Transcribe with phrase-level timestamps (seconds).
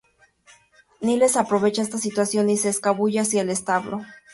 [1.03, 4.01] Niles aprovecha esta situación y se escabulle hacia el establo.